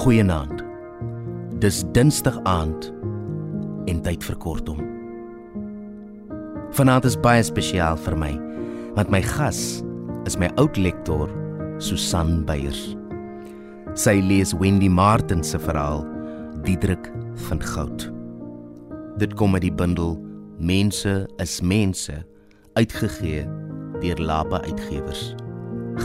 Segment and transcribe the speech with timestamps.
[0.00, 0.62] Goeienaand.
[1.60, 2.86] Dis Dinsdag aand
[3.84, 4.78] en tyd vir kortom.
[6.78, 8.30] Vanaand is baie spesiaal vir my
[8.96, 9.82] want my gas
[10.24, 11.28] is my oud lektor
[11.84, 12.94] Susan Beyers.
[13.92, 16.06] Sy lees Wendy Martin se verhaal
[16.64, 17.10] Diedrik
[17.50, 18.08] van Goud.
[19.20, 20.16] Dit kom uit die bundel
[20.56, 22.22] Mense is mense
[22.80, 23.44] uitgegee
[24.00, 25.34] deur Lapa Uitgewers.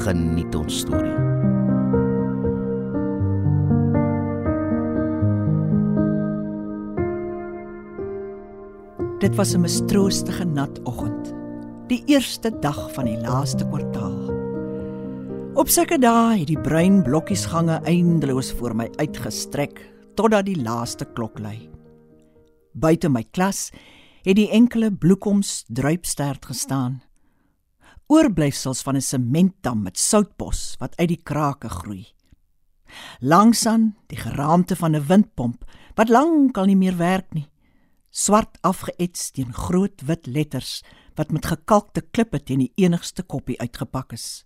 [0.04, 1.16] Geniet ons storie.
[9.26, 11.34] Dit was 'n mistroostige nat oggend.
[11.88, 14.30] Die eerste dag van die laaste kwartaal.
[15.54, 21.06] Op sulke dae het die bruin blokkies gange eindeloos voor my uitgestrek totdat die laaste
[21.06, 21.70] klok lui.
[22.72, 23.72] Buite my klas
[24.22, 27.02] het die enkele bloekoms druipstert gestaan.
[28.08, 32.08] Oorblyfsels van 'n sementdam met soutbos wat uit die krake groei.
[33.20, 35.64] Langsaan die geraamte van 'n windpomp
[35.96, 37.50] wat lankal nie meer werk nie
[38.16, 40.80] swart afgeets teen groot wit letters
[41.20, 44.46] wat met gekalkte klippe teen die enigste koppie uitgepak is.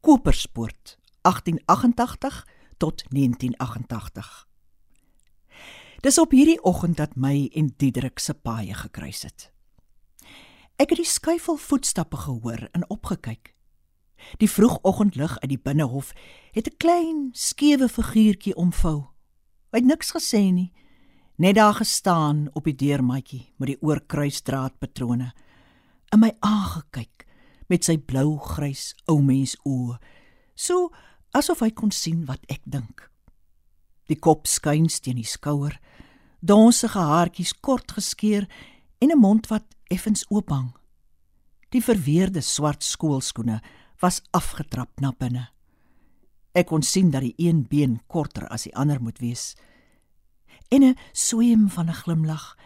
[0.00, 2.46] Koperspoort 1888
[2.78, 4.46] tot 1988.
[6.00, 9.50] Dis op hierdie oggend dat my en Diederik se paaie gekruis het.
[10.78, 13.54] Ek het die skuifel voetstappe gehoor en opgekyk.
[14.38, 16.14] Die vroegoggendlig uit die binnehof
[16.54, 19.10] het 'n klein skewe figuurtjie omvou.
[19.74, 20.70] Hy het niks gesê nie
[21.38, 25.32] net daar gestaan op die deurmatjie met die oorkruisdraad patrone
[26.12, 27.26] in my aangekyk
[27.68, 29.98] met sy blou-grys ou mens oë
[30.58, 30.88] so
[31.38, 33.04] asof hy kon sien wat ek dink.
[34.08, 35.78] Die kop skuins teen die skouer
[36.40, 38.48] donsige haartjies kort geskeur
[38.98, 40.72] en 'n mond wat effens oop hang
[41.74, 43.60] die verweerde swart skoolskoene
[44.00, 45.48] was afgetrap na binne.
[46.56, 49.52] Ek kon sien dat die een been korter as die ander moet wees
[50.68, 52.56] en 'n sweem van 'n glimlag,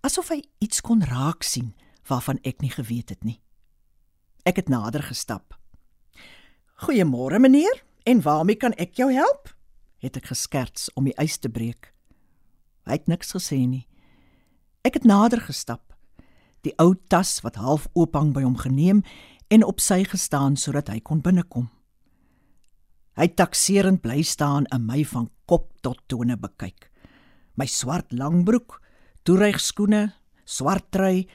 [0.00, 1.74] asof hy iets kon raak sien
[2.08, 3.40] waarvan ek nie geweet het nie.
[4.42, 5.58] Ek het nader gestap.
[6.74, 9.54] "Goeiemôre, meneer, en waarmee kan ek jou help?"
[9.98, 11.94] het ek geskerts om die ys te breek.
[12.84, 13.86] Hy het niks gesê nie.
[14.84, 15.96] Ek het nader gestap,
[16.62, 19.02] die ou tas wat half oop hang by hom geneem
[19.48, 21.70] en op sy gestaan sodat hy kon binnekom.
[23.16, 26.90] Hy takserend bly staan en my van kop tot tone bekyk
[27.56, 28.80] my swart langbroek,
[29.24, 30.12] toeregskoene,
[30.44, 31.26] swart trui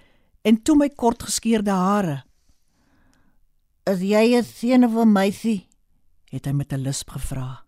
[0.45, 2.23] en toe my kortgeskeurde hare.
[3.85, 5.67] "Is jy 'n seun of 'n meisie?"
[6.31, 7.63] het hy met 'n lisp gevra.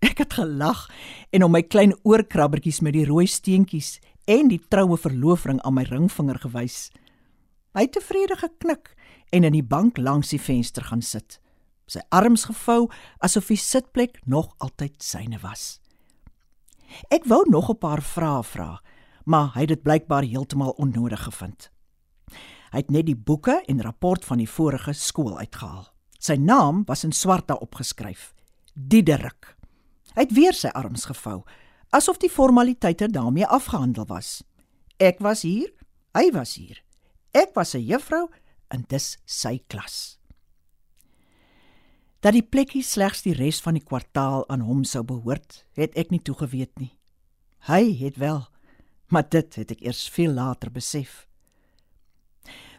[0.00, 0.90] Ek het gelag
[1.30, 5.82] en om my klein oorkrabbertjies met die rooi steentjies en die troue verloofring aan my
[5.82, 6.90] ringvinger gewys.
[7.74, 8.94] Hy het tevrede geknik
[9.30, 11.40] en in die bank langs die venster gaan sit.
[11.86, 15.80] Sy arms gevou asof die sitplek nog altyd syne was.
[17.08, 18.82] Ek wou nog 'n paar vrae vra,
[19.24, 21.70] maar hy het dit blykbaar heeltemal onnodig gevind.
[22.70, 25.88] Hy het net die boeke en rapport van die vorige skool uitgehaal.
[26.18, 28.34] Sy naam was in swart daarop geskryf:
[28.74, 29.56] Diederik.
[30.14, 31.42] Hy het weer sy arms gevou,
[31.90, 34.42] asof die formaliteite daarmee afgehandel was.
[34.96, 35.72] Ek was hier,
[36.12, 36.82] hy was hier.
[37.32, 38.28] Ek was 'n juffrou
[38.68, 40.18] en dis sy klas
[42.24, 46.08] dat die plekkie slegs die res van die kwartaal aan hom sou behoort, het ek
[46.08, 46.94] nie toegeweet nie.
[47.68, 48.40] Hy het wel,
[49.12, 51.26] maar dit het ek eers veel later besef.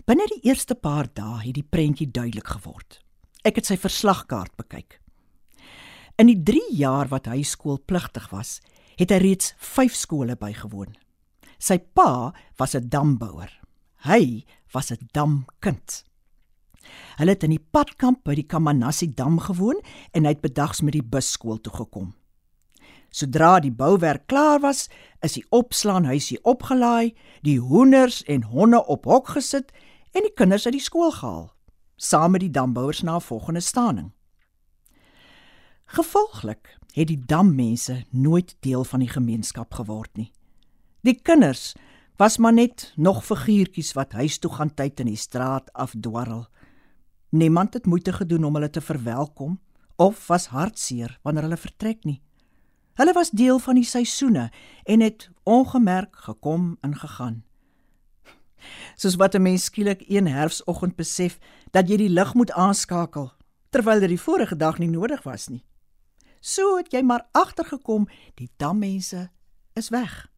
[0.06, 3.00] Binne die eerste paar dae het die prentjie duidelik geword.
[3.46, 4.98] Ek het sy verslagkaart bekyk.
[6.18, 8.60] In die 3 jaar wat hy skoolpligtig was,
[8.98, 10.96] het hy reeds 5 skole bygewoon.
[11.62, 13.52] Sy pa was 'n dambouer.
[14.10, 16.04] Hy was 'n damkind.
[17.18, 19.82] Hulle het in die padkamp by die Kamanassi dam gewoon
[20.12, 22.14] en hy het bedags met die bus skool toe gekom.
[23.16, 24.90] Sodra die bouwerk klaar was,
[25.24, 27.16] is die opslaanhuisie opgelaai,
[27.48, 29.72] die hoenders en honde op hok gesit
[30.12, 31.54] en die kinders uit die skool gehaal,
[31.96, 34.12] saam met die dambouers na 'n volgende staaning.
[35.86, 40.32] Gevolglik het die dammense nooit deel van die gemeenskap geword nie.
[41.02, 41.76] Die kinders
[42.18, 46.48] was maar net nog figuurtjies wat huis toe gaan tyd in die straat afdwarrel.
[47.36, 49.60] Niemand het moeite gedoen om hulle te verwelkom
[49.96, 52.22] of was hartseer wanneer hulle vertrek nie.
[52.96, 54.52] Hulle was deel van die seisoene
[54.84, 57.44] en het ongemerk gekom en gegaan.
[58.96, 61.38] Soos wat 'n mens skielik een herfsoggend besef
[61.72, 63.32] dat jy die lig moet aanskakel
[63.70, 65.66] terwyl dit die vorige dag nie nodig was nie.
[66.40, 69.30] So het jy maar agtergekom die dammense
[69.74, 70.32] is weg.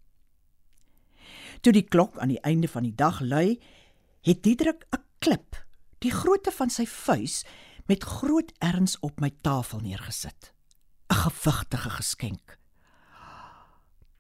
[1.61, 3.59] Toe die klok aan die einde van die dag lui,
[4.21, 5.66] het Diedrik 'n klip
[5.99, 7.43] die grootte van sy vuis
[7.87, 10.53] met groot erns op my tafel neergesit.
[11.09, 12.57] 'n gewigtige geskenk.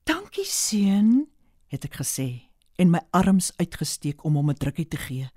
[0.03, 1.27] "Dankie, seun,"
[1.67, 5.29] het ek gesê en my arms uitgesteek om hom 'n drukkie te gee.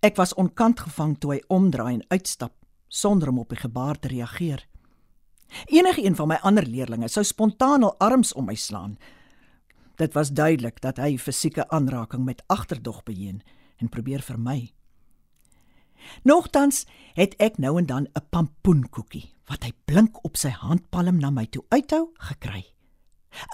[0.00, 2.54] Ek was onkant gevang toe hy omdraai en uitstap
[2.88, 4.66] sonder om op die gebaar te reageer.
[5.66, 8.98] Enige een van my ander leerders sou spontaan al arms om my slaan.
[9.96, 13.42] Dit was duidelik dat hy fisieke aanraking met agterdog beheen
[13.76, 14.72] en probeer vermy.
[16.22, 21.30] Nogtans het ek nou en dan 'n pampoenkoekie wat hy blink op sy handpalm na
[21.30, 22.64] my toe uithou gekry.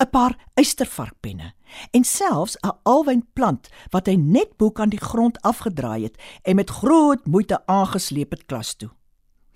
[0.01, 1.53] 'n Paar eystervarkpenne
[1.91, 6.71] en selfs 'n alwynplant wat hy net bo kan die grond afgedraai het en met
[6.71, 8.91] groot moeite aangesleep het klas toe.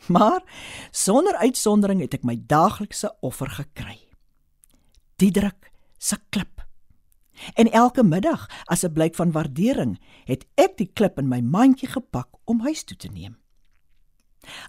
[0.09, 0.43] Maar
[0.91, 3.99] sonder uitsondering het ek my daaglikse offer gekry.
[5.17, 6.60] Diedruk se klip.
[7.55, 11.89] En elke middag, as 'n blyk van waardering, het ek die klip in my mandjie
[11.89, 13.37] gepak om huis toe te neem.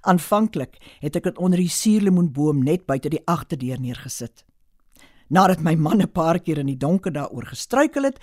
[0.01, 4.45] Aanvanklik het ek dit onder die suurlemoenboom net buite die agterdeur neergesit.
[5.27, 8.19] Nadat my man 'n paar keer in die donker daaroor gestruikel het,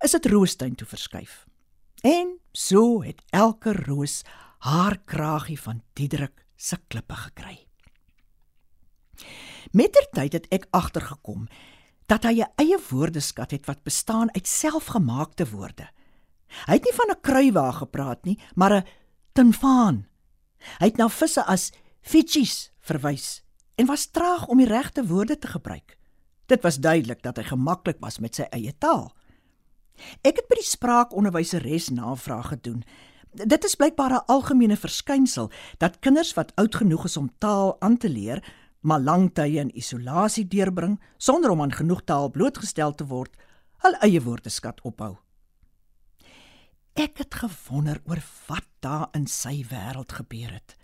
[0.00, 1.46] is dit roostuin toe verskuif.
[2.02, 4.22] En so het elke roos
[4.58, 7.66] haar kragie van Diedruk se klippe gekry.
[9.72, 11.48] Mettertyd het ek agtergekom
[12.06, 15.88] dat hy 'n eie woordeskat het wat bestaan uit selfgemaakte woorde.
[16.66, 18.86] Hy het nie van 'n kruiwa gepraat nie, maar 'n
[19.32, 20.06] tinfaan.
[20.78, 23.42] Hy het na visse as fitchies verwys
[23.74, 25.96] en was traag om die regte woorde te gebruik.
[26.46, 29.12] Dit was duidelik dat hy gemaklik was met sy eie taal.
[30.22, 32.84] Ek het by die spraakonderwyseres navraag gedoen
[33.32, 37.96] Dit is blykbaar 'n algemene verskynsel dat kinders wat oud genoeg is om taal aan
[37.96, 38.44] te leer,
[38.82, 43.34] maar lang tye in isolasie deurbring sonder om aan genoeg taal blootgestel te word,
[43.82, 45.16] hul eie woordeskat ophou.
[46.98, 50.76] Ek het gewonder oor wat daar in sy wêreld gebeur het.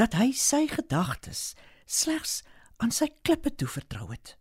[0.00, 1.52] Dat hy sy gedagtes
[1.84, 2.40] slegs
[2.80, 4.36] aan sy klippe toe vertrou het.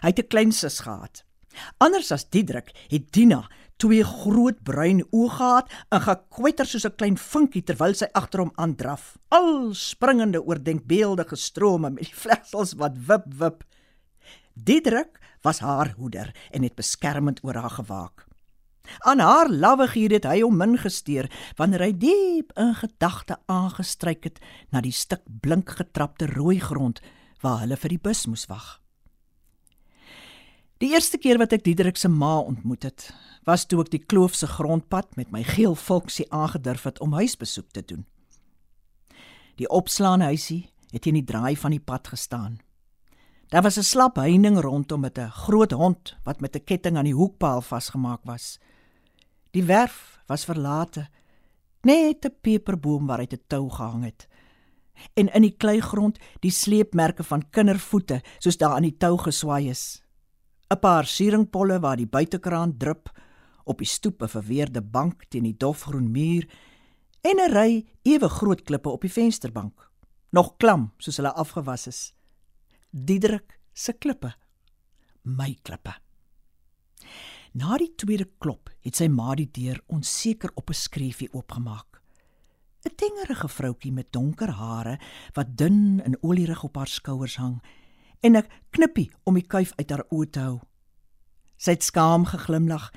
[0.00, 1.24] Hy het 'n klein sus gehad.
[1.78, 7.16] Anders as Diedrik het Dina twee groot bruin oë gehad en gekwetter soos 'n klein
[7.16, 12.98] vinkie terwyl sy agter hom aandraf, al springende oor denkbeeldige strome met die vlegsels wat
[13.08, 13.64] wip wip.
[14.54, 18.26] Diedrik was haar hoeder en het beskermend oor haar gewaak.
[18.98, 24.40] Aan haar lawwigheid het hy hom min gesteer wanneer hy diep in gedagte aangestryk het
[24.70, 27.00] na die stuk blink getrapte rooi grond
[27.40, 28.80] waar hulle vir die bus moes wag.
[30.82, 33.06] Die eerste keer wat ek Diedrik se ma ontmoet het,
[33.44, 37.82] was toe ek die kloofse grondpad met my geel volksie aangedurf het om huisbesoek te
[37.84, 38.04] doen.
[39.60, 42.58] Die opslaande huisie het in die draai van die pad gestaan.
[43.48, 47.04] Daar was 'n slap heining rondom met 'n groot hond wat met 'n ketting aan
[47.04, 48.58] die hoekpaal vasgemaak was.
[49.50, 51.08] Die werf was verlate,
[51.82, 54.28] net 'n peperboom waaruit 'n tou gehang het.
[55.14, 60.02] En in die kleigrond die sleepmerke van kindervoete soos daar aan die tou geswaai is.
[60.70, 63.12] 'n Paar sieringpolle waar die buitekraan drup
[63.64, 66.48] op die stoep 'n verweerde bank teen die dofgroen muur
[67.20, 69.90] en 'n ry ewe groot klippe op die vensterbank,
[70.30, 72.14] nog klam soos hulle afgewas is.
[72.90, 74.34] Diedrik se klippe,
[75.22, 75.94] my klippe.
[77.52, 82.02] Na die tweede klop het sy ma die deur onseker op 'n skreefie oopgemaak.
[82.84, 84.98] 'n Tengerige vroutjie met donker hare
[85.32, 87.62] wat dun en olierig op haar skouers hang
[88.20, 90.60] en 'n knippie om die kuif uit haar oë te hou.
[91.56, 92.90] Sy het skaam geglimlag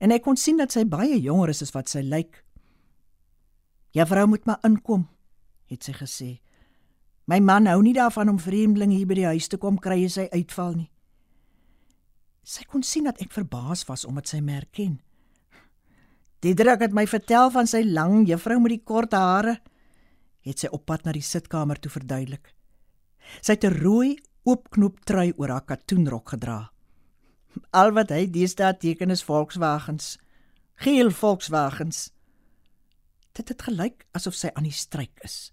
[0.00, 2.44] en ek kon sien dat sy baie jonger is as wat sy lyk.
[3.92, 5.08] "Juffrou moet maar inkom,"
[5.68, 6.40] het sy gesê.
[7.26, 10.16] "My man hou nie daarvan om vreemdelinge hier by die huis te kom kry as
[10.16, 10.90] hy uitval nie."
[12.42, 15.00] Sy kon sien dat ek verbaas was omdat sy my herken.
[16.40, 19.60] "Diedrik het my vertel van sy lang juffrou met die kort hare,"
[20.40, 22.54] het sy op pad na die sitkamer toe verduidelik.
[23.42, 26.70] Sy het 'n rooi oopknop trui oor haar katoenrok gedra.
[27.70, 30.18] Al wat hy deesdae teken is Volkswagens.
[30.82, 32.10] Geel Volkswagens.
[33.32, 35.50] Dit het gelyk asof sy aan die stryk is.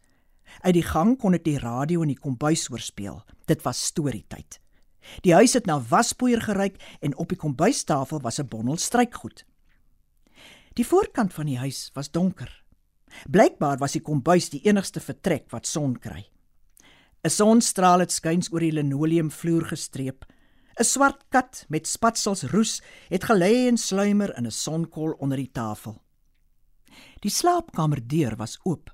[0.63, 3.19] Uit die gang kon ek die radio in die kombuis hoor speel.
[3.49, 4.59] Dit was storietyd.
[5.23, 9.45] Die huis het na waspoeier geryk en op die kombuistafel was 'n bondel strykgoed.
[10.73, 12.63] Die voorkant van die huis was donker.
[13.29, 16.29] Blykbaar was die kombuis die enigste vertrek wat son kry.
[17.23, 20.25] 'n Sonstraal het skuins oor die linoleumvloer gestreep
[20.77, 25.51] 'n swart kat met spatsels roes het gelê en sluimer in 'n sonkol onder die
[25.51, 26.01] tafel.
[27.19, 28.93] Die slaapkamerdeur was oop.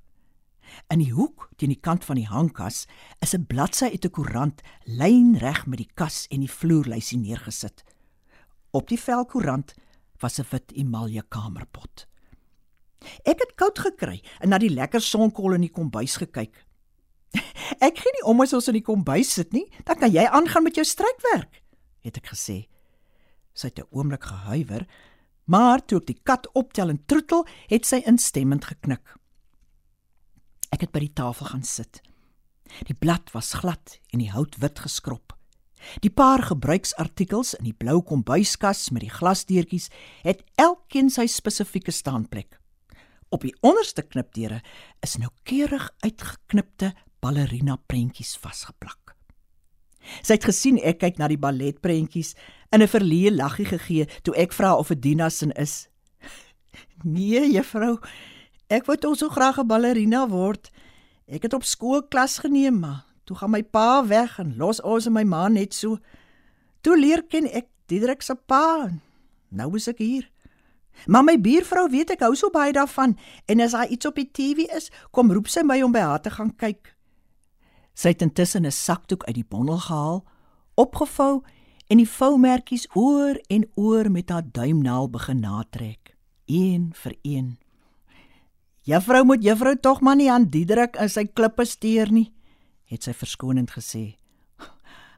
[0.87, 2.85] In die hoek teen die kant van die hangkas
[3.19, 7.83] is 'n bladsy uit 'n koerant lynreg met die kas en die vloerlysie neergesit.
[8.71, 9.73] Op die velkoerant
[10.19, 12.07] was 'n wit emalje kamerpot.
[13.23, 16.65] Ek het koud gekry en na die lekker sonkol in die kombuis gekyk.
[17.87, 20.63] Ek gee nie om as ons in die kombuis sit nie, dan kan jy aangaan
[20.63, 21.62] met jou strykwerk,
[22.03, 22.67] het ek gesê.
[23.53, 24.87] Sy het 'n oomblik gehuiwer,
[25.45, 29.17] maar toe ek die kat optel en troetel, het sy instemmend geknik.
[30.71, 32.01] Ek het by die tafel gaan sit.
[32.87, 35.33] Die blad was glad en die hout wit geskrob.
[35.99, 39.89] Die paar gebruiksartikels in die blou kombuiskas met die glasdeurtjies
[40.23, 42.59] het elkeen sy spesifieke staanplek.
[43.33, 44.61] Op die onderste knipdeure
[45.03, 49.02] is noukeurig uitgeknipte ballerina prentjies vasgeplak.
[50.21, 52.33] Sy het gesien ek kyk na die balletprentjies
[52.71, 55.87] in 'n verleë laggie gegee toe ek vra of dit Dina se is.
[57.03, 57.99] Nee, juffrou,
[58.69, 60.71] ek wou tog so graag 'n ballerina word.
[61.27, 65.05] Ek het op skool klas geneem, maar toe gaan my pa weg en los ons
[65.05, 65.97] en my ma net so.
[66.81, 68.89] Toe leer ken ek Diederik se pa.
[69.51, 70.29] Nou is ek hier.
[71.07, 74.29] Maar my buurvrou weet ek hou so baie daarvan en as daar iets op die
[74.31, 76.92] TV is, kom roep sy my om by haar te gaan kyk.
[77.93, 80.23] Sy het intussen 'n sakdoek uit die bondel gehaal,
[80.75, 81.43] opgevou
[81.87, 87.57] en die voumertjies oor en oor met haar duimnaal begin natrek, een vir een.
[88.81, 92.33] Juffrou moet juffrou tog maar nie aan die druk in sy klippe steur nie,
[92.85, 94.15] het sy verskonend gesê.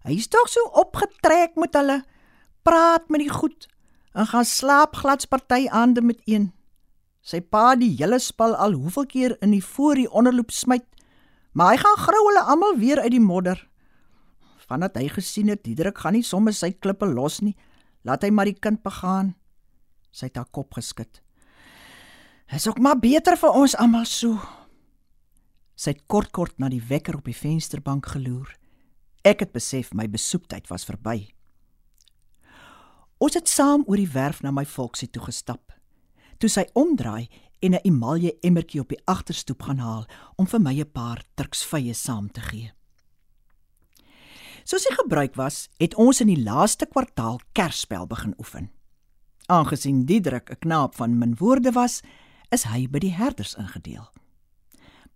[0.05, 2.03] Hy's tog so opgetrek met hulle.
[2.61, 3.65] Praat met die goed
[4.13, 6.51] en gaan slaap gladsparty aande met een.
[7.25, 10.85] Sy pa die hele spal al hoeveel keer in die voor die onderloop smyt
[11.55, 13.61] Maar hy gaan grou hulle almal weer uit die modder.
[14.67, 17.55] Vandat hy gesien het Diederik gaan nie sommer sy klippe los nie,
[18.03, 19.35] laat hy maar die kind begaan.
[20.11, 21.21] Sy het haar kop geskud.
[22.51, 24.35] Is ook maar beter vir ons almal so.
[25.79, 28.51] Sy het kort kort na die wekker op die vensterbank geloer.
[29.25, 31.31] Ek het besef my besoektyd was verby.
[33.17, 35.71] Ons het saam oor die werf na my volksie toe gestap.
[36.37, 37.29] Toe sy omdraai
[37.65, 40.05] en 'n emalje emmertjie op die agterstoep gaan haal
[40.35, 42.71] om vir my 'n paar turksvye saam te gee.
[44.63, 48.71] Soos hy gebruik was, het ons in die laaste kwartaal Kersspel begin oefen.
[49.45, 52.01] Aangesien Diedrik 'n knaap van min woorde was,
[52.49, 54.09] is hy by die herders ingedeel.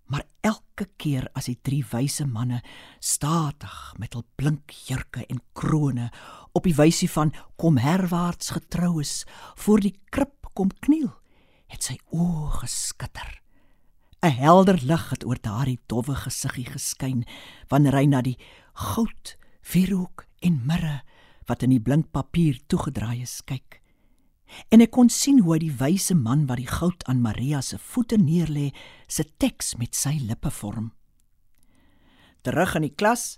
[0.05, 2.61] Maar elke keer as die drie wyse manne
[2.99, 6.09] statig met hul blink jurke en krones
[6.53, 9.25] op die wysie van kom herwaarts getrou is,
[9.55, 11.11] voor die krib kom kniel,
[11.69, 13.39] het sy oë geskitter.
[14.21, 17.23] 'n Helder lig het oor daardie dowwe gesiggie geskyn
[17.69, 18.37] wanneer hy na die
[18.73, 21.01] goud, vierhoek en mirre
[21.47, 23.79] wat in die blink papier toegedraai is kyk.
[24.73, 28.17] En ek kon sien hoe die wyse man wat die goud aan Maria se voete
[28.17, 28.73] neerlê,
[29.07, 30.91] se teks met sy lippe vorm.
[32.43, 33.37] Terug in die klas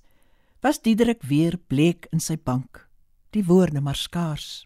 [0.61, 2.87] was Diederik weer bleek in sy bank,
[3.35, 4.65] die woorde maar skaars.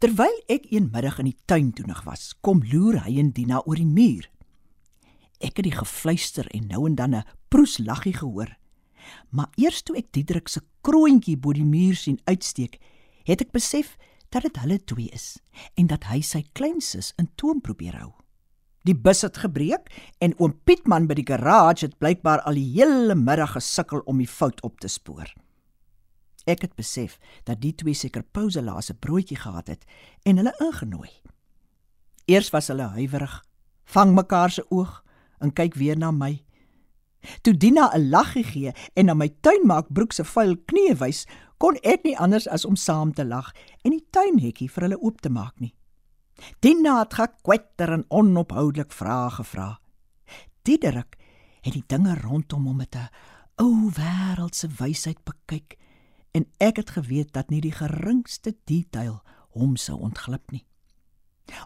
[0.00, 3.76] Terwyl ek eenmiddag in die tuin toe nog was, kom loer hy en Dina oor
[3.76, 4.30] die muur.
[5.44, 8.56] Ek het die gefluister en nou en dan 'n proeslaggie gehoor.
[9.28, 12.80] Maar eers toe ek Diedrik se kroontjie bo die muur sien uitsteek,
[13.24, 13.98] het ek besef
[14.30, 15.38] dat dit hulle twee is
[15.76, 18.12] en dat hy sy kleinsus in toom probeer hou.
[18.84, 23.14] Die bus het gebreek en oom Pietman by die garage het blykbaar al die hele
[23.14, 25.28] middag gesukkel om die fout op te spoor.
[26.44, 29.84] Ek het besef dat die twee seker pouse laas 'n broodjie gehad het
[30.22, 31.10] en hulle ingenooi.
[32.24, 33.44] Eers was hulle huiwerig,
[33.84, 35.04] vang mekaar se oog
[35.38, 36.44] en kyk weer na my.
[37.42, 41.26] Toe Dina 'n laggie gee en na my tuinmaak broek se vuil knie wys,
[41.58, 43.52] kon ek nie anders as om saam te lag
[43.84, 45.74] en die tuinhekkie vir hulle oop te maak nie.
[46.60, 49.80] Dina het gekwetter en onophoudelik vrae gevra.
[50.62, 51.18] Diederik
[51.60, 53.08] het die dinge rondom hom met 'n
[53.56, 55.76] ou wêreldse wysheid bekyk
[56.36, 59.20] en ek het geweet dat nie die geringste detail
[59.56, 60.64] hom sou ontglip nie.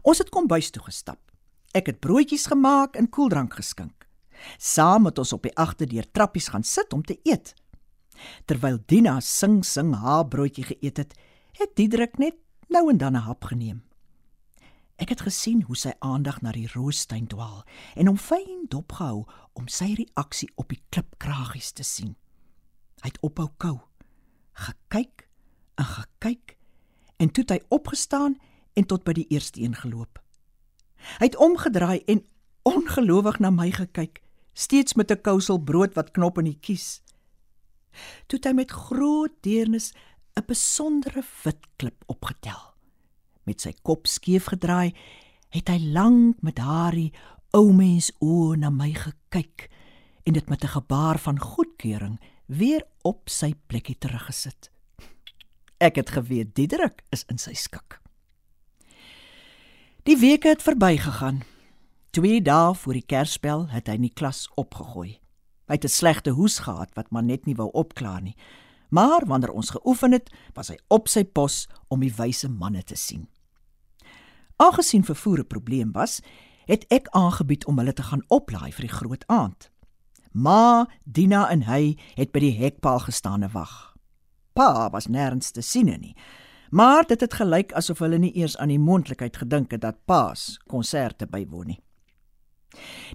[0.02, 1.21] Ons het kom bys toe gestap.
[1.75, 4.06] Ek het broodjies gemaak en koeldrank geskink.
[4.59, 7.54] Saam het ons op die agterdeur trappies gaan sit om te eet.
[8.47, 11.16] Terwyl Dina sing sing haar broodjie geëet het,
[11.59, 13.83] het Diedrik net nou en dan 'n hap geneem.
[14.97, 19.68] Ek het gesien hoe sy aandag na die roostuin dwaal en hom fyn dopgehou om
[19.68, 22.16] sy reaksie op die klipkragies te sien.
[23.02, 23.80] Hy het ophou kou
[24.54, 25.28] gekyk
[25.75, 26.56] en gekyk
[27.16, 28.38] en toe het hy opgestaan
[28.75, 30.18] en tot by die eerste een geloop.
[31.20, 32.25] Hy het omgedraai en
[32.64, 34.23] ongelowig na my gekyk,
[34.54, 37.02] steeds met 'n kousel brood wat knop in die kies.
[38.26, 39.92] Toe het hy met groot deernis
[40.37, 42.75] 'n besondere wit klip opgetel.
[43.44, 44.94] Met sy kop skeef gedraai,
[45.49, 47.12] het hy lank met daardie
[47.52, 49.70] ou mens oë na my gekyk
[50.25, 54.70] en dit met 'n gebaar van goedkeuring weer op sy plekkie teruggesit.
[55.78, 58.00] Ek het geweet Diederik is in sy skik.
[60.04, 61.42] Die weke het verbygegaan.
[62.12, 65.18] Twee dae voor die Kersspel het hy in die klas opgegooi.
[65.66, 68.36] Hy het 'n slegte hoes gehad wat maar net nie wou opklaar nie.
[68.90, 72.96] Maar wanneer ons geoefen het, was hy op sy pos om die wyse manne te
[72.96, 73.28] sien.
[74.56, 76.20] Aangesien vervoer 'n probleem was,
[76.66, 79.70] het ek aangebied om hulle te gaan oplaai vir die groot aand.
[80.34, 83.94] Ma, Dina en hy het by die hekpaal gestaan en wag.
[84.54, 86.16] Pa was nêrens te sien nie.
[86.74, 90.58] Maar dit het gelyk asof hulle nie eers aan die moontlikheid gedink het dat paas
[90.66, 91.80] konserte bywoon nie.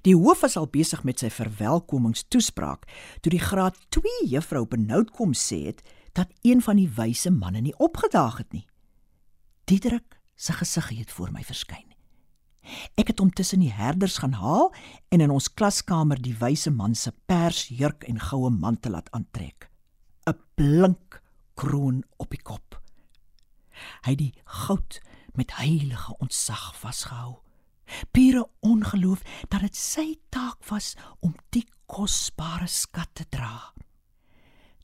[0.08, 2.88] Die hoof was al besig met sy verwelkomingstoespraak
[3.20, 5.84] toe die graad 2 juffrou benoud kom sê het
[6.16, 8.66] dat een van die wyse manne nie opgedaag het nie.
[9.68, 11.89] Diederik se gesig het voor my verskyn.
[12.96, 14.74] Ek het hom tussen die herders gaan haal
[15.10, 19.70] en in ons klaskamer die wyse man se pers jurk en goue mantel laat aantrek.
[20.28, 21.22] 'n Blink
[21.56, 22.82] kroon op die kop.
[24.06, 25.02] Hy het die goud
[25.34, 27.40] met heilige ontzag vasgehou
[28.12, 30.96] pure ongeloof dat dit sy taak was
[31.26, 33.74] om die kosbare skat te dra.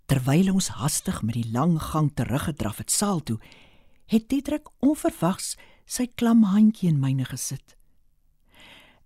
[0.05, 3.39] Terwyl ons hastig met die lang gang teruggedraf het saal toe,
[4.09, 7.74] het Diedrik onverwags sy klam handjie in myne gesit.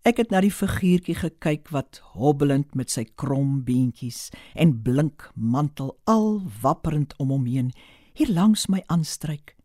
[0.07, 5.97] Ek het na die figuurtjie gekyk wat hobbelend met sy krom beentjies en blink mantel
[6.07, 7.73] al wapperend om hom heen
[8.15, 9.57] hier langs my aanstryk.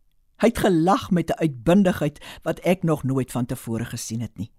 [0.43, 4.51] Hy het gelag met 'n uitbundigheid wat ek nog nooit van tevore gesien het nie.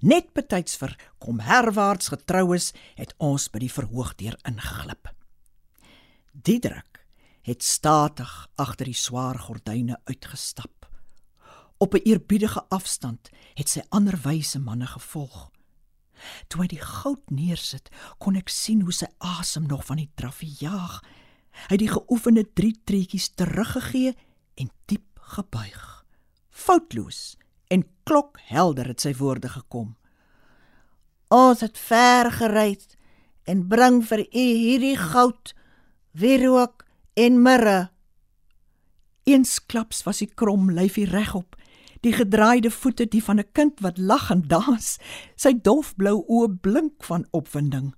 [0.00, 5.08] Net betyds vir kom herwaarts getroues het ons by die verhoogdeur ingeglip.
[6.32, 7.06] Diedrik
[7.42, 10.83] het statig agter die swaar gordyne uitgestap.
[11.78, 15.50] Op 'n eerbiedige afstand het sy ander wyse manne gevolg.
[16.48, 20.54] Toe hy die goud neersit, kon ek sien hoe sy asem nog van die draffie
[20.58, 21.02] jaag.
[21.68, 24.14] Hy het die geoefende drie treetjies teruggegee
[24.54, 26.04] en diep gebuig.
[26.50, 27.36] Foutloos
[27.68, 29.94] en klokhelder het sy woorde gekom.
[31.34, 32.76] Ons het ver gery
[33.44, 35.54] en bring vir u hierdie goud,
[36.12, 37.90] wierook en mirre.
[39.24, 41.53] Eensklaps was hy krom lyfie regop,
[42.04, 44.98] die gedraaide voete die van 'n kind wat lag en dans,
[45.36, 47.94] sy dofblou oë blink van opwinding.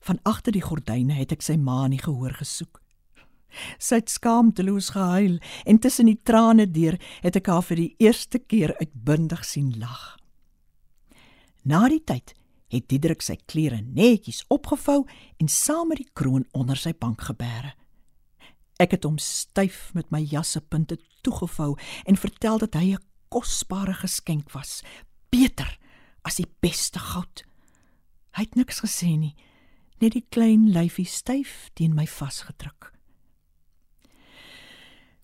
[0.00, 2.80] Van agter die gordyne het ek sy ma nie gehoor gesoek.
[3.78, 8.38] Sy het skaamteloos gehuil en tussen die trane deur het ek haar vir die eerste
[8.38, 10.16] keer uitbundig sien lag.
[11.62, 12.34] Na die tyd
[12.68, 15.06] het Diedrik sy klere netjies opgevou
[15.38, 17.74] en saam met die kroon onder sy bank gebeere.
[18.78, 24.52] Ek het hom styf met my jassepunte toegevou en vertel dat hy 'n kosbare geskenk
[24.52, 24.82] was,
[25.30, 25.78] beter
[26.22, 27.44] as die beste goud.
[28.36, 29.34] Hy het niks gesê nie,
[30.00, 32.92] net die klein lyfie styf teen my vasgedruk.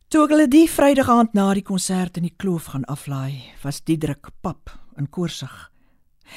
[0.09, 4.29] Toe hulle die Vrydag aand na die konsert in die kloof gaan aflaai, was Diedrik
[4.43, 5.71] pap in koorsig.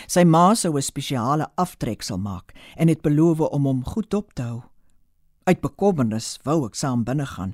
[0.07, 4.41] Sy ma sou 'n spesiale aftreksel maak en het beloof om hom goed op te
[4.43, 4.63] hou.
[5.45, 7.51] Uit bekommernis wou ek saam binne gaan,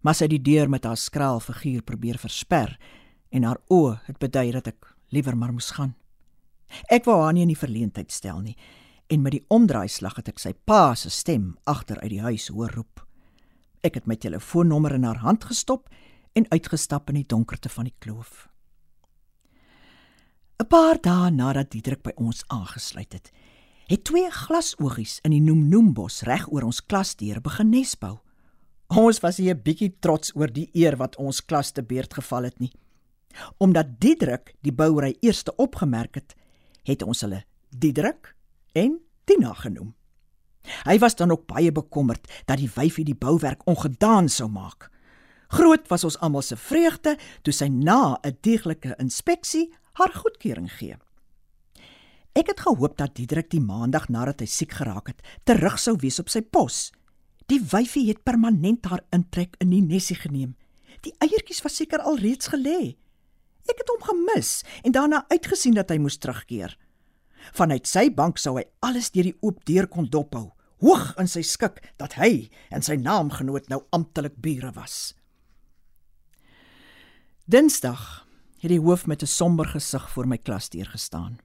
[0.00, 2.78] maar sy het die deur met haar skraal figuur probeer versper
[3.28, 5.92] en haar oë het bedui dat ek liewer maar moes gaan.
[6.88, 8.56] Ek wou haar nie in die verleentheid stel nie
[9.12, 12.72] en met die omdraaislag het ek sy pa se stem agter uit die huis hoor
[12.72, 13.04] roep.
[13.84, 15.92] Ek het my telefoonnommer in haar hand gestop
[16.32, 18.48] en uitgestap in die donkerte van die kloof.
[20.56, 23.30] 'n Paar dae nadat Diedrik by ons aangesluit het,
[23.86, 28.16] het twee glasoogies in die Noemnoembos reg oor ons klasdeur begin nesbou.
[28.90, 32.42] Ons was hier 'n bietjie trots oor die eer wat ons klas te beurt geval
[32.42, 32.72] het nie.
[33.58, 36.34] Omdat Diedrik die bouery eerste opgemerk het,
[36.84, 38.34] het ons hulle Diedrik
[38.72, 39.94] en Tina genoem.
[40.84, 44.90] Hy was dan ook baie bekommerd dat die wyfie die bouwerk ongedaan sou maak.
[45.48, 50.96] Groot was ons almal se vreugde toe sy na 'n deeglike inspeksie haar goedkeuring gee.
[52.36, 56.20] Ek het gehoop dat Diedrik die maandag nadat hy siek geraak het, terug sou wees
[56.20, 56.90] op sy pos.
[57.48, 60.52] Die wyfie het permanent haar intrek in die nesie geneem.
[61.06, 62.96] Die eiertjies was seker al reeds gelê.
[63.66, 66.76] Ek het hom gemis en daarna uitgesien dat hy moes terugkeer.
[67.56, 70.50] Vanuit sy bank sou hy alles deur die oop deur kon dophou
[70.84, 75.14] hoog in sy skik dat hy en sy naamgenoot nou amptelik bure was.
[77.46, 78.26] Dinsdag
[78.60, 81.38] het die hoof met 'n somber gesig voor my klas deur gestaan.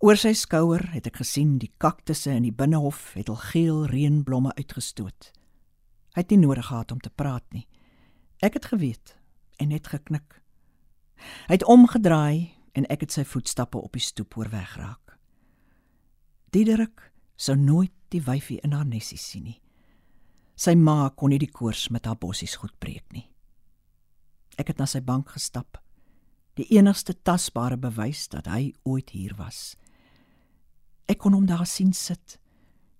[0.00, 4.54] Oor sy skouer het ek gesien die kaktusse in die binnehof het al geel reënblomme
[4.56, 5.26] uitgestoot.
[6.16, 7.66] Hy het nie nodig gehad om te praat nie.
[8.40, 9.12] Ek het geweet
[9.60, 10.38] en net geknik.
[11.50, 15.18] Hy het omgedraai en ek het sy voetstappe op die stoep hoor wegraak.
[16.48, 17.04] Diederik
[17.36, 19.60] sou nooit die wyfie in haar nesie sien nie.
[20.56, 23.26] Sy ma kon nie die koors met haar bossies goed breek nie.
[24.56, 25.76] Ek het na sy bank gestap.
[26.56, 29.76] Die enigste tasbare bewys dat hy ooit hier was.
[31.10, 32.36] Ek kon hom daar sien sit,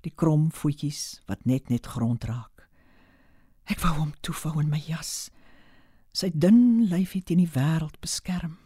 [0.03, 2.65] die krom voetjies wat net net grond raak.
[3.71, 5.29] Ek wou hom toevou in my jas,
[6.11, 8.57] sy dun lyfie teen die wêreld beskerm.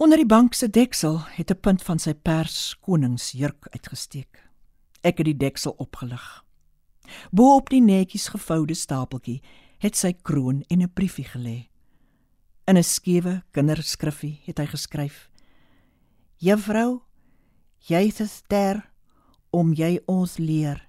[0.00, 4.46] Onder die bank se deksel het 'n punt van sy pers koningsjurk uitgesteek.
[5.02, 6.44] Ek het die deksel opgelig.
[7.32, 9.42] Bo op die netjies gevoude stapeltjie
[9.78, 11.68] het sy kroon en 'n briefie gelê.
[12.66, 15.29] In 'n skewe kinderskrifgie het hy geskryf:
[16.40, 17.02] Juffrou,
[17.84, 18.90] jy is 'n ster
[19.52, 20.88] om jy ons leer.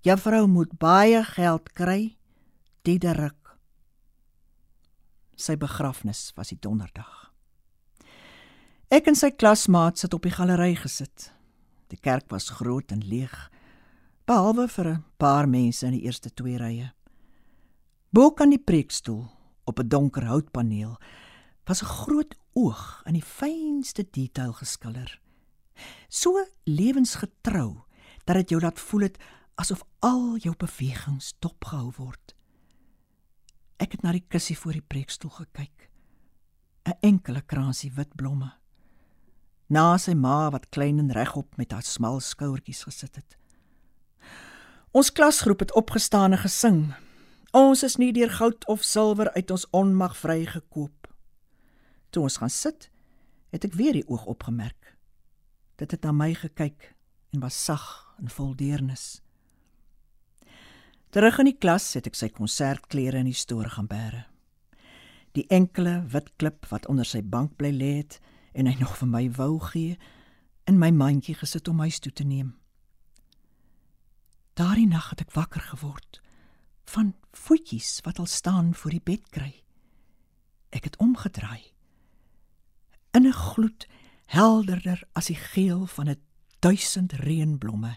[0.00, 2.16] Juffrou moet baie geld kry,
[2.82, 3.58] Diederik.
[5.36, 7.30] Sy begrafnis was die donderdag.
[8.88, 11.30] Ek en sy klasmaat sit op die galery gesit.
[11.88, 13.50] Die kerk was groot en leeg,
[14.24, 16.92] behalwe vir 'n paar mense in die eerste twee rye.
[18.12, 19.28] Bo kan die preekstoel
[19.66, 20.96] op 'n donker houtpaneel
[21.66, 25.16] was 'n groot oog in die fynste detail geskilder.
[26.08, 27.82] So lewensgetrou
[28.24, 29.18] dat dit jou laat voel het
[29.60, 32.34] asof al jou bewegings dopgehou word.
[33.80, 35.90] Ek het na die kussie voor die preekstoel gekyk.
[36.86, 38.60] 'n Enkele kransie wit blomme
[39.70, 43.36] na sy ma wat klein en regop met haar smal skouertjies gesit het.
[44.90, 46.80] Ons klasgroep het opgestaan en gesing.
[47.54, 50.99] Ons is nie deur goud of silwer uit ons onmag vrygekoop.
[52.10, 52.90] Toe ons gaan sit,
[53.50, 54.96] het ek weer die oog opgemerk.
[55.78, 56.92] Dit het na my gekyk
[57.34, 57.84] en was sag
[58.18, 59.20] en vol deernis.
[61.10, 64.24] Terug in die klas het ek sy konsertklere in die stoor gaan bære.
[65.34, 68.18] Die enkele wit klip wat onder sy bank bly lê het,
[68.54, 69.98] en hy nog vir my wou gee
[70.70, 72.54] in my mandjie gesit om huis toe te neem.
[74.58, 76.20] Daardie nag het ek wakker geword
[76.90, 79.52] van voetjies wat al staan voor die bed kry.
[80.74, 81.62] Ek het omgedraai.
[83.12, 83.88] In 'n gloed
[84.26, 86.20] helderder as die geel van 'n
[86.58, 87.96] duisend reënblomme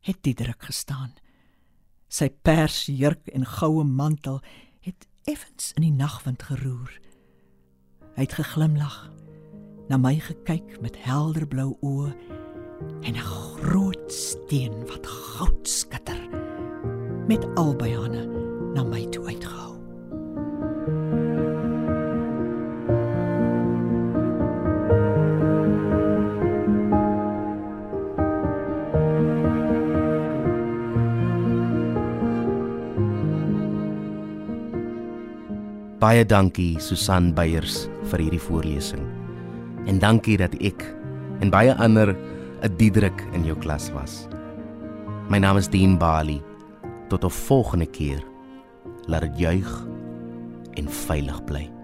[0.00, 1.14] het Diederik gestaan.
[2.08, 4.40] Sy pers jurk en goue mantel
[4.80, 7.00] het effens in die nagwind geroer.
[8.14, 9.10] Hy het geglimlag
[9.88, 12.14] na my gekyk met helderblou oë
[13.02, 16.28] en 'n groot steen wat goud skitter
[17.26, 18.26] met albei hande
[18.74, 19.67] na my toe uitgehou.
[35.98, 39.02] Baie dankie Susan Beyers vir hierdie voorlesing.
[39.90, 40.84] En dankie dat ek
[41.42, 42.14] en baie ander
[42.62, 44.28] 'n Diedrik in jou klas was.
[45.28, 46.40] My naam is Dean Bali.
[47.08, 48.22] Tot 'n volgende keer.
[49.08, 49.86] Laat dit juig
[50.76, 51.77] en veilig bly.